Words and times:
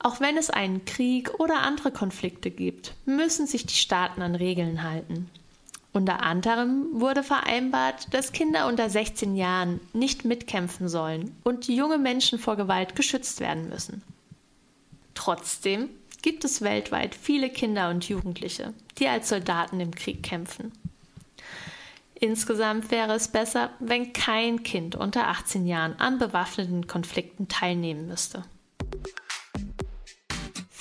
Auch 0.00 0.20
wenn 0.20 0.36
es 0.36 0.50
einen 0.50 0.84
Krieg 0.84 1.40
oder 1.40 1.60
andere 1.60 1.90
Konflikte 1.90 2.50
gibt, 2.50 2.94
müssen 3.04 3.46
sich 3.46 3.66
die 3.66 3.74
Staaten 3.74 4.22
an 4.22 4.34
Regeln 4.34 4.82
halten. 4.82 5.28
Unter 5.92 6.22
anderem 6.22 6.86
wurde 6.92 7.22
vereinbart, 7.22 8.12
dass 8.14 8.32
Kinder 8.32 8.68
unter 8.68 8.88
16 8.88 9.34
Jahren 9.34 9.80
nicht 9.92 10.24
mitkämpfen 10.24 10.88
sollen 10.88 11.34
und 11.42 11.66
junge 11.66 11.98
Menschen 11.98 12.38
vor 12.38 12.56
Gewalt 12.56 12.94
geschützt 12.94 13.40
werden 13.40 13.68
müssen. 13.68 14.02
Trotzdem 15.14 15.88
gibt 16.22 16.44
es 16.44 16.62
weltweit 16.62 17.14
viele 17.14 17.50
Kinder 17.50 17.90
und 17.90 18.08
Jugendliche, 18.08 18.74
die 18.98 19.08
als 19.08 19.28
Soldaten 19.28 19.80
im 19.80 19.92
Krieg 19.92 20.22
kämpfen. 20.22 20.72
Insgesamt 22.14 22.90
wäre 22.90 23.14
es 23.14 23.28
besser, 23.28 23.70
wenn 23.78 24.12
kein 24.12 24.62
Kind 24.62 24.94
unter 24.94 25.28
18 25.28 25.66
Jahren 25.66 25.98
an 25.98 26.18
bewaffneten 26.18 26.86
Konflikten 26.86 27.48
teilnehmen 27.48 28.06
müsste. 28.08 28.44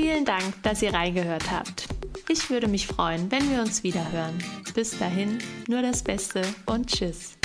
Vielen 0.00 0.24
Dank, 0.24 0.62
dass 0.62 0.80
ihr 0.80 0.94
reingehört 0.94 1.50
habt. 1.50 1.88
Ich 2.28 2.50
würde 2.50 2.68
mich 2.68 2.86
freuen, 2.86 3.32
wenn 3.32 3.50
wir 3.50 3.60
uns 3.60 3.82
wieder 3.82 4.12
hören. 4.12 4.38
Bis 4.72 4.96
dahin, 4.96 5.38
nur 5.66 5.82
das 5.82 6.04
Beste 6.04 6.42
und 6.66 6.86
Tschüss. 6.86 7.36